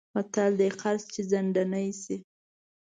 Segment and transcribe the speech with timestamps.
[0.13, 2.17] متل دی: قرض چې ځنډنی شی...